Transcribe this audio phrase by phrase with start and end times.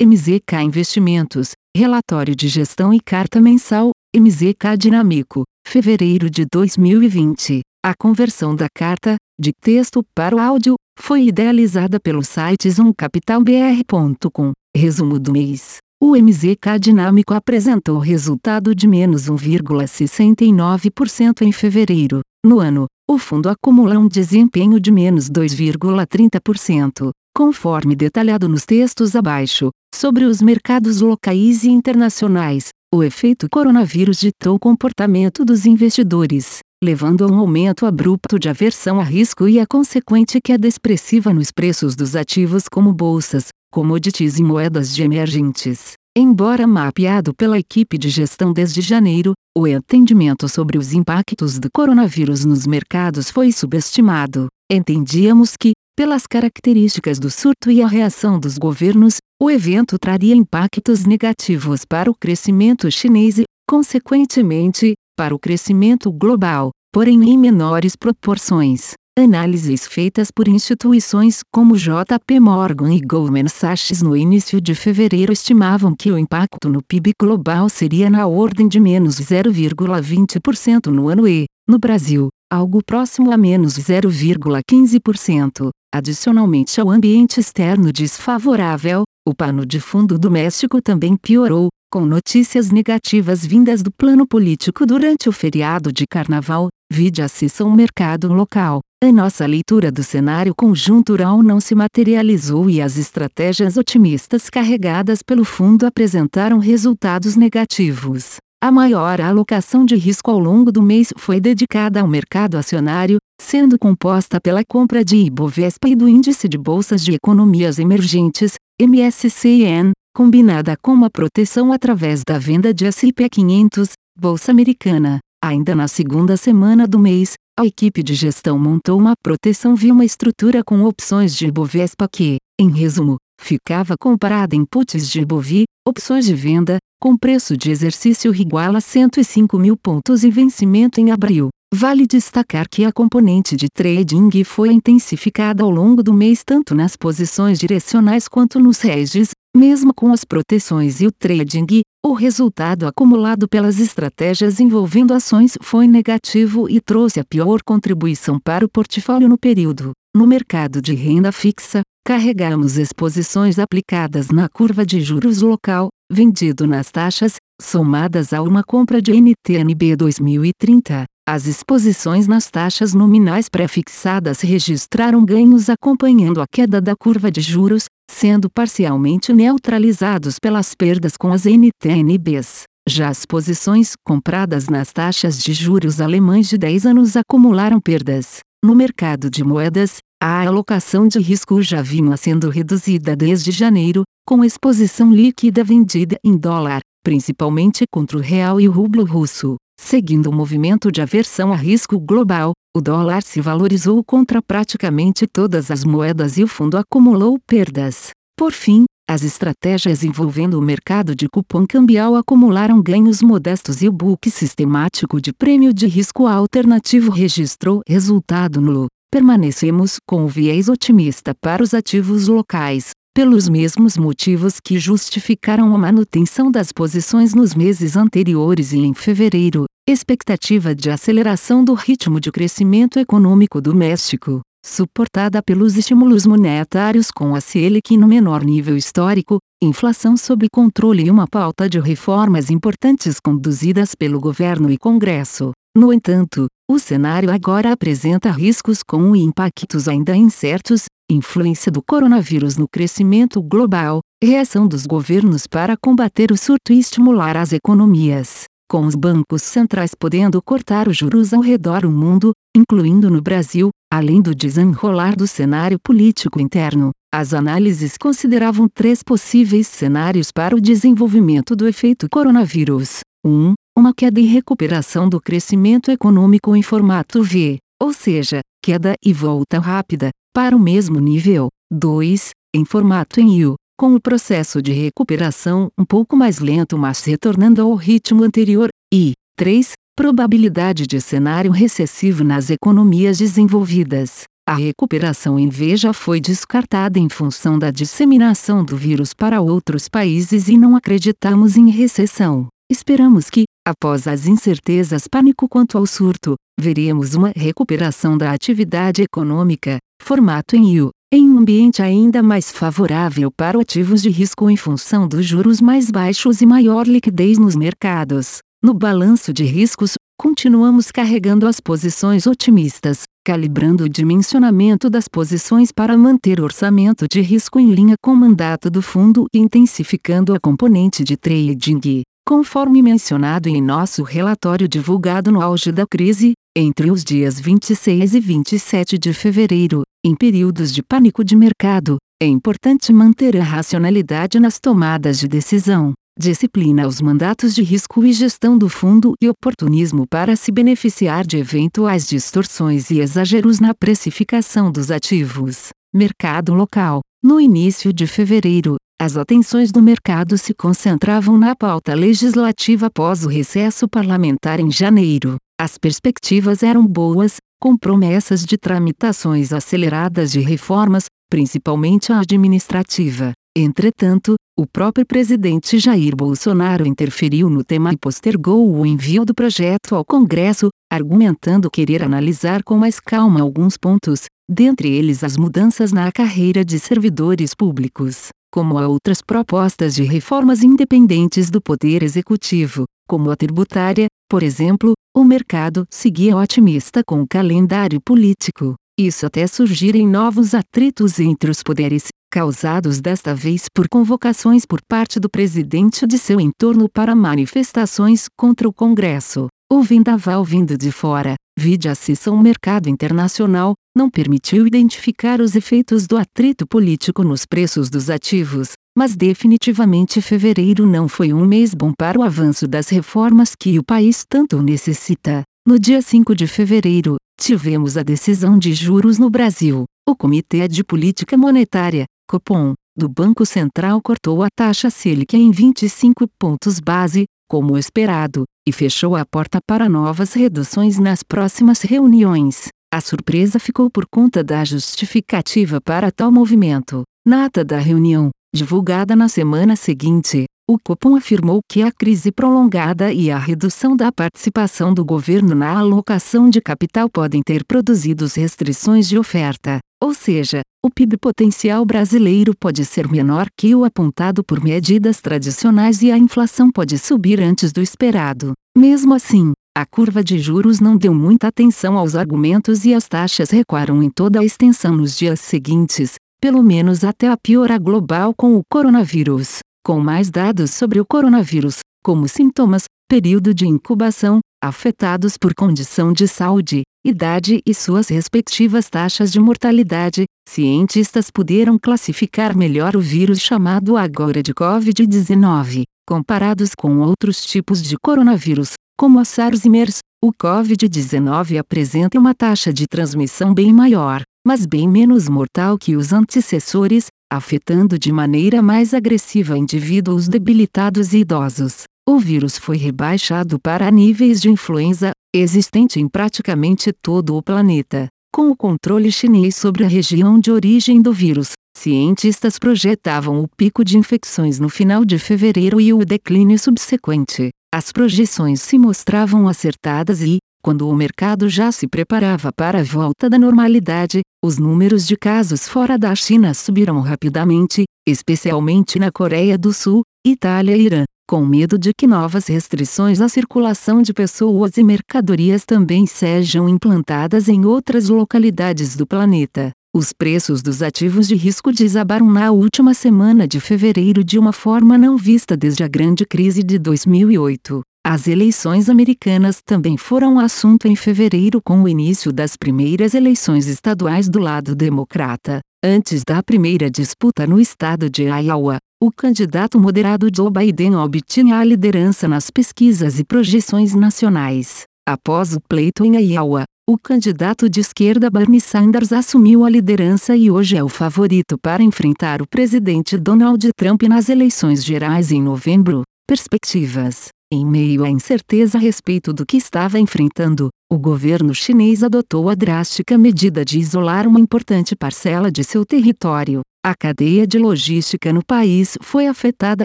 [0.00, 7.62] MZK Investimentos, Relatório de Gestão e Carta Mensal, MZK Dinâmico, fevereiro de 2020.
[7.84, 14.52] A conversão da carta, de texto para o áudio, foi idealizada pelo site zoomcapitalbr.com.
[14.72, 15.78] Resumo do mês.
[16.00, 22.20] O MZK Dinâmico apresentou resultado de menos 1,69% em fevereiro.
[22.46, 29.70] No ano, o fundo acumula um desempenho de menos 2,30%, conforme detalhado nos textos abaixo.
[29.94, 37.24] Sobre os mercados locais e internacionais, o efeito coronavírus ditou o comportamento dos investidores, levando
[37.24, 41.96] a um aumento abrupto de aversão a risco e a consequente queda expressiva nos preços
[41.96, 45.94] dos ativos como bolsas, commodities e moedas de emergentes.
[46.20, 52.44] Embora mapeado pela equipe de gestão desde janeiro, o entendimento sobre os impactos do coronavírus
[52.44, 54.48] nos mercados foi subestimado.
[54.68, 61.04] Entendíamos que, pelas características do surto e a reação dos governos, o evento traria impactos
[61.04, 68.94] negativos para o crescimento chinês e, consequentemente, para o crescimento global, porém em menores proporções.
[69.20, 75.92] Análises feitas por instituições como JP Morgan e Goldman Sachs no início de fevereiro estimavam
[75.94, 81.46] que o impacto no PIB global seria na ordem de menos 0,20% no ano e,
[81.68, 85.70] no Brasil, algo próximo a menos 0,15%.
[85.92, 93.44] Adicionalmente ao ambiente externo desfavorável, o pano de fundo doméstico também piorou, com notícias negativas
[93.44, 98.80] vindas do plano político durante o feriado de carnaval, vide a sessão mercado local.
[99.00, 105.44] A nossa leitura do cenário conjuntural não se materializou e as estratégias otimistas carregadas pelo
[105.44, 108.38] fundo apresentaram resultados negativos.
[108.60, 113.78] A maior alocação de risco ao longo do mês foi dedicada ao mercado acionário, sendo
[113.78, 120.76] composta pela compra de Ibovespa e do Índice de Bolsas de Economias Emergentes, MSCIN, combinada
[120.82, 125.20] com uma proteção através da venda de S&P 500, Bolsa Americana.
[125.40, 130.04] Ainda na segunda semana do mês, a equipe de gestão montou uma proteção via uma
[130.04, 136.24] estrutura com opções de Ibovespa que, em resumo, ficava comparada em puts de Ibovi, opções
[136.24, 141.48] de venda, com preço de exercício igual a 105 mil pontos e vencimento em abril.
[141.74, 146.96] Vale destacar que a componente de trading foi intensificada ao longo do mês tanto nas
[146.96, 153.48] posições direcionais quanto nos hedges, mesmo com as proteções e o trading, o resultado acumulado
[153.48, 159.36] pelas estratégias envolvendo ações foi negativo e trouxe a pior contribuição para o portfólio no
[159.36, 159.90] período.
[160.14, 166.90] No mercado de renda fixa, carregamos exposições aplicadas na curva de juros local, vendido nas
[166.90, 171.04] taxas, somadas a uma compra de NTNB 2030.
[171.28, 177.84] As exposições nas taxas nominais pré-fixadas registraram ganhos acompanhando a queda da curva de juros,
[178.18, 182.64] sendo parcialmente neutralizados pelas perdas com as NTNBs.
[182.88, 188.40] Já as posições compradas nas taxas de juros alemães de 10 anos acumularam perdas.
[188.64, 194.44] No mercado de moedas, a alocação de risco já vinha sendo reduzida desde janeiro, com
[194.44, 199.54] exposição líquida vendida em dólar, principalmente contra o real e o rublo russo.
[199.80, 205.70] Seguindo o movimento de aversão a risco global, o dólar se valorizou contra praticamente todas
[205.70, 208.10] as moedas e o fundo acumulou perdas.
[208.36, 213.92] Por fim, as estratégias envolvendo o mercado de cupom cambial acumularam ganhos modestos e o
[213.92, 218.88] book sistemático de prêmio de risco alternativo registrou resultado nulo.
[219.10, 225.78] Permanecemos com o viés otimista para os ativos locais, pelos mesmos motivos que justificaram a
[225.78, 232.30] manutenção das posições nos meses anteriores e em fevereiro, expectativa de aceleração do ritmo de
[232.30, 240.16] crescimento econômico doméstico, suportada pelos estímulos monetários com a Selic no menor nível histórico, inflação
[240.16, 245.50] sob controle e uma pauta de reformas importantes conduzidas pelo governo e Congresso.
[245.76, 252.68] No entanto, o cenário agora apresenta riscos com impactos ainda incertos, influência do coronavírus no
[252.68, 258.94] crescimento global, reação dos governos para combater o surto e estimular as economias, com os
[258.94, 264.34] bancos centrais podendo cortar os juros ao redor do mundo, incluindo no Brasil, além do
[264.34, 266.90] desenrolar do cenário político interno.
[267.10, 273.00] As análises consideravam três possíveis cenários para o desenvolvimento do efeito coronavírus.
[273.24, 273.30] 1.
[273.30, 279.12] Um, uma queda e recuperação do crescimento econômico em formato V, ou seja, queda e
[279.12, 281.46] volta rápida, para o mesmo nível.
[281.72, 282.30] 2.
[282.56, 287.62] Em formato em U, com o processo de recuperação um pouco mais lento mas retornando
[287.62, 288.68] ao ritmo anterior.
[288.92, 289.72] E 3.
[289.96, 294.24] Probabilidade de cenário recessivo nas economias desenvolvidas.
[294.48, 299.88] a recuperação em V já foi descartada em função da disseminação do vírus para outros
[299.88, 302.48] países e não acreditamos em recessão.
[302.70, 309.78] Esperamos que, após as incertezas pânico quanto ao surto, veremos uma recuperação da atividade econômica,
[310.02, 315.06] formato em U, em um ambiente ainda mais favorável para ativos de risco em função
[315.06, 318.38] dos juros mais baixos e maior liquidez nos mercados.
[318.62, 325.96] No balanço de riscos, continuamos carregando as posições otimistas, calibrando o dimensionamento das posições para
[325.96, 330.40] manter o orçamento de risco em linha com o mandato do fundo e intensificando a
[330.40, 332.02] componente de trading.
[332.28, 338.20] Conforme mencionado em nosso relatório divulgado no auge da crise, entre os dias 26 e
[338.20, 344.60] 27 de fevereiro, em períodos de pânico de mercado, é importante manter a racionalidade nas
[344.60, 350.36] tomadas de decisão, disciplina aos mandatos de risco e gestão do fundo e oportunismo para
[350.36, 355.70] se beneficiar de eventuais distorções e exageros na precificação dos ativos.
[355.94, 357.00] Mercado local.
[357.24, 363.28] No início de fevereiro, as atenções do mercado se concentravam na pauta legislativa após o
[363.28, 365.36] recesso parlamentar em janeiro.
[365.56, 373.30] As perspectivas eram boas, com promessas de tramitações aceleradas de reformas, principalmente a administrativa.
[373.56, 379.94] Entretanto, o próprio presidente Jair Bolsonaro interferiu no tema e postergou o envio do projeto
[379.94, 386.10] ao Congresso, argumentando querer analisar com mais calma alguns pontos, dentre eles as mudanças na
[386.10, 393.30] carreira de servidores públicos como a outras propostas de reformas independentes do Poder Executivo, como
[393.30, 398.74] a tributária, por exemplo, o mercado seguia otimista com o calendário político.
[398.98, 405.20] Isso até surgirem novos atritos entre os poderes, causados desta vez por convocações por parte
[405.20, 409.46] do presidente de seu entorno para manifestações contra o Congresso.
[409.70, 416.06] O vendaval vindo de fora, vide a seção Mercado Internacional, não permitiu identificar os efeitos
[416.06, 421.92] do atrito político nos preços dos ativos, mas definitivamente fevereiro não foi um mês bom
[421.92, 425.42] para o avanço das reformas que o país tanto necessita.
[425.66, 429.84] No dia 5 de fevereiro, tivemos a decisão de juros no Brasil.
[430.08, 436.24] O Comitê de Política Monetária, Copom, do Banco Central cortou a taxa Selic em 25
[436.38, 442.68] pontos base, como esperado, e fechou a porta para novas reduções nas próximas reuniões.
[442.90, 447.02] A surpresa ficou por conta da justificativa para tal movimento.
[447.26, 453.12] Na ata da reunião, divulgada na semana seguinte, o Copom afirmou que a crise prolongada
[453.12, 459.06] e a redução da participação do governo na alocação de capital podem ter produzido restrições
[459.06, 464.64] de oferta, ou seja, o PIB potencial brasileiro pode ser menor que o apontado por
[464.64, 468.52] medidas tradicionais e a inflação pode subir antes do esperado.
[468.76, 473.50] Mesmo assim, a curva de juros não deu muita atenção aos argumentos e as taxas
[473.50, 478.56] recuaram em toda a extensão nos dias seguintes, pelo menos até a piora global com
[478.56, 479.60] o coronavírus.
[479.86, 486.26] Com mais dados sobre o coronavírus, como sintomas, período de incubação, afetados por condição de
[486.26, 493.96] saúde, idade e suas respectivas taxas de mortalidade, cientistas puderam classificar melhor o vírus chamado
[493.96, 500.32] agora de Covid-19, comparados com outros tipos de coronavírus, como a SARS e MERS, o
[500.32, 507.06] Covid-19 apresenta uma taxa de transmissão bem maior, mas bem menos mortal que os antecessores,
[507.32, 511.84] afetando de maneira mais agressiva indivíduos debilitados e idosos.
[512.08, 518.08] O vírus foi rebaixado para níveis de influenza, existente em praticamente todo o planeta.
[518.34, 523.84] Com o controle chinês sobre a região de origem do vírus, cientistas projetavam o pico
[523.84, 527.50] de infecções no final de fevereiro e o declínio subsequente.
[527.72, 533.28] As projeções se mostravam acertadas e, quando o mercado já se preparava para a volta
[533.28, 539.74] da normalidade, os números de casos fora da China subiram rapidamente, especialmente na Coreia do
[539.74, 544.82] Sul, Itália e Irã, com medo de que novas restrições à circulação de pessoas e
[544.82, 549.72] mercadorias também sejam implantadas em outras localidades do planeta.
[549.94, 554.98] Os preços dos ativos de risco desabaram na última semana de fevereiro de uma forma
[554.98, 557.80] não vista desde a grande crise de 2008.
[558.06, 564.28] As eleições americanas também foram assunto em fevereiro com o início das primeiras eleições estaduais
[564.28, 565.60] do lado democrata.
[565.82, 571.64] Antes da primeira disputa no estado de Iowa, o candidato moderado Joe Biden obtinha a
[571.64, 574.82] liderança nas pesquisas e projeções nacionais.
[575.08, 580.50] Após o pleito em Iowa, o candidato de esquerda Bernie Sanders assumiu a liderança e
[580.50, 586.00] hoje é o favorito para enfrentar o presidente Donald Trump nas eleições gerais em novembro.
[586.26, 592.48] Perspectivas Em meio à incerteza a respeito do que estava enfrentando, o governo chinês adotou
[592.48, 596.62] a drástica medida de isolar uma importante parcela de seu território.
[596.82, 599.84] A cadeia de logística no país foi afetada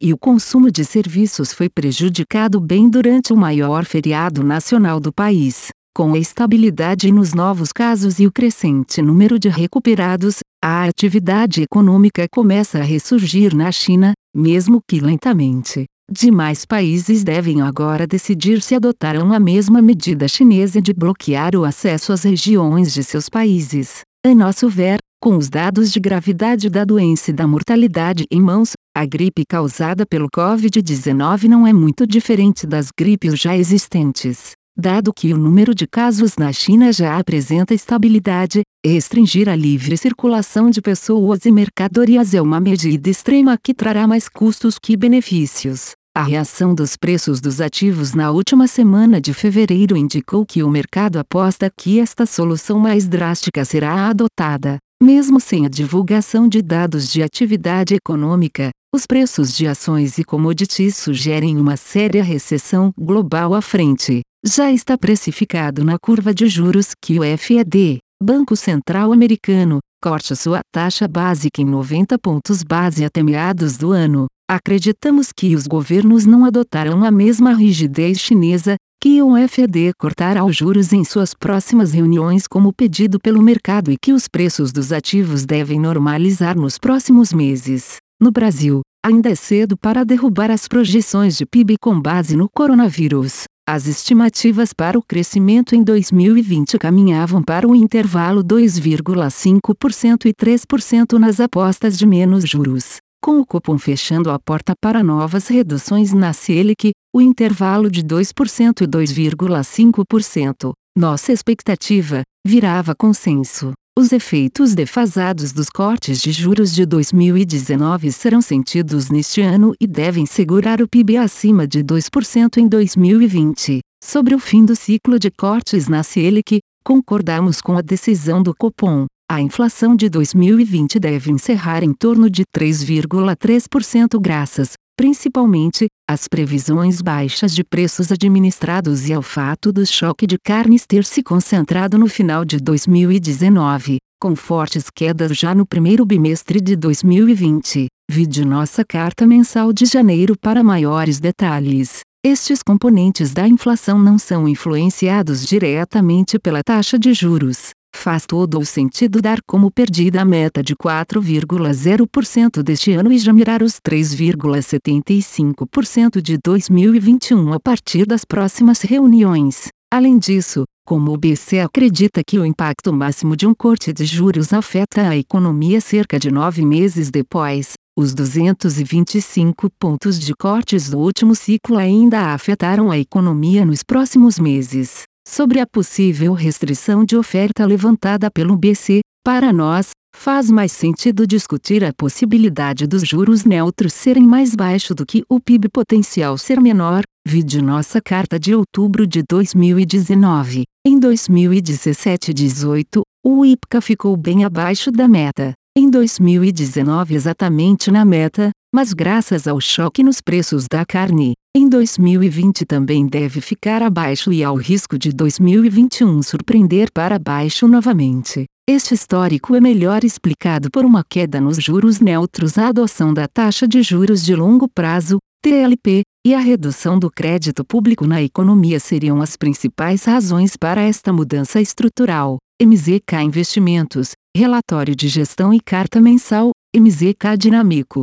[0.00, 5.68] e o consumo de serviços foi prejudicado bem durante o maior feriado nacional do país.
[5.98, 12.24] Com a estabilidade nos novos casos e o crescente número de recuperados, a atividade econômica
[12.30, 15.86] começa a ressurgir na China, mesmo que lentamente.
[16.08, 22.12] Demais países devem agora decidir se adotarão a mesma medida chinesa de bloquear o acesso
[22.12, 24.02] às regiões de seus países.
[24.24, 28.74] A nosso ver, com os dados de gravidade da doença e da mortalidade em mãos,
[28.96, 34.52] a gripe causada pelo Covid-19 não é muito diferente das gripes já existentes.
[34.80, 40.70] Dado que o número de casos na China já apresenta estabilidade, restringir a livre circulação
[40.70, 45.94] de pessoas e mercadorias é uma medida extrema que trará mais custos que benefícios.
[46.16, 51.18] A reação dos preços dos ativos na última semana de fevereiro indicou que o mercado
[51.18, 54.78] aposta que esta solução mais drástica será adotada.
[55.02, 60.96] Mesmo sem a divulgação de dados de atividade econômica, os preços de ações e commodities
[60.96, 67.18] sugerem uma séria recessão global à frente já está precificado na curva de juros que
[67.18, 73.76] o FED, Banco Central Americano, corte sua taxa básica em 90 pontos base até meados
[73.76, 74.26] do ano.
[74.48, 80.56] Acreditamos que os governos não adotarão a mesma rigidez chinesa, que o FED cortará os
[80.56, 85.44] juros em suas próximas reuniões como pedido pelo mercado e que os preços dos ativos
[85.44, 87.96] devem normalizar nos próximos meses.
[88.20, 93.44] No Brasil, ainda é cedo para derrubar as projeções de PIB com base no coronavírus.
[93.70, 101.38] As estimativas para o crescimento em 2020 caminhavam para o intervalo 2,5% e 3% nas
[101.38, 102.96] apostas de menos juros.
[103.22, 108.80] Com o cupom fechando a porta para novas reduções na Selic, o intervalo de 2%
[108.80, 113.74] e 2,5%, nossa expectativa, virava consenso.
[113.98, 120.24] Os efeitos defasados dos cortes de juros de 2019 serão sentidos neste ano e devem
[120.24, 123.80] segurar o PIB acima de 2% em 2020.
[124.00, 129.06] Sobre o fim do ciclo de cortes na Selic, concordamos com a decisão do Copom.
[129.28, 137.54] A inflação de 2020 deve encerrar em torno de 3,3% graças, principalmente, às previsões baixas
[137.54, 142.44] de preços administrados e ao fato do choque de carnes ter se concentrado no final
[142.44, 147.86] de 2019, com fortes quedas já no primeiro bimestre de 2020.
[148.10, 152.00] Vide nossa carta mensal de janeiro para maiores detalhes.
[152.26, 158.64] Estes componentes da inflação não são influenciados diretamente pela taxa de juros, Faz todo o
[158.64, 166.22] sentido dar como perdida a meta de 4,0% deste ano e já mirar os 3,75%
[166.22, 169.68] de 2021 a partir das próximas reuniões.
[169.92, 174.52] Além disso, como o BC acredita que o impacto máximo de um corte de juros
[174.52, 181.34] afeta a economia cerca de nove meses depois, os 225 pontos de cortes do último
[181.34, 188.30] ciclo ainda afetaram a economia nos próximos meses sobre a possível restrição de oferta levantada
[188.30, 194.54] pelo BC, para nós, faz mais sentido discutir a possibilidade dos juros neutros serem mais
[194.54, 200.64] baixo do que o PIB potencial ser menor, vide nossa carta de outubro de 2019.
[200.84, 205.52] Em 2017-18, o IPCA ficou bem abaixo da meta.
[205.76, 212.64] Em 2019 exatamente na meta, mas graças ao choque nos preços da carne, em 2020
[212.64, 218.44] também deve ficar abaixo e ao risco de 2021 surpreender para baixo novamente.
[218.68, 223.66] Este histórico é melhor explicado por uma queda nos juros neutros, a adoção da taxa
[223.66, 229.22] de juros de longo prazo, TLP, e a redução do crédito público na economia seriam
[229.22, 232.36] as principais razões para esta mudança estrutural.
[232.60, 238.02] MZK Investimentos, Relatório de Gestão e Carta Mensal, MZK Dinâmico,